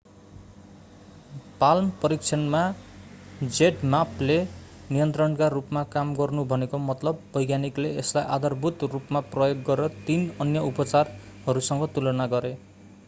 palm 1.59 1.89
परीक्षणमा 2.01 2.61
zmappले 3.57 4.37
नियन्त्रणका 4.89 5.49
रूपमा 5.55 5.83
काम 5.91 6.13
गर्नु 6.21 6.45
भनेको 6.53 6.77
मतलब 6.85 7.19
वैज्ञानिकले 7.35 7.91
यसलाई 7.91 8.25
आधारभूत 8.37 8.87
रूपमा 8.93 9.21
प्रयोग 9.35 9.61
गरेर 9.69 9.99
तीन 10.07 10.25
अन्य 10.39 10.65
उपचारहरूसँग 10.71 11.87
तुलना 11.95 12.27
गरे। 12.27 12.55